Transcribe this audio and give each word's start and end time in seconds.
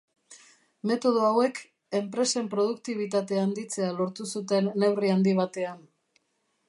Metodo 0.91 1.25
hauek, 1.27 1.59
enpresen 1.99 2.49
produktibitate 2.55 3.39
handitzea 3.43 3.93
lortu 4.01 4.29
zuten 4.37 4.73
neurri 4.85 5.13
handi 5.19 5.37
batean. 5.43 5.89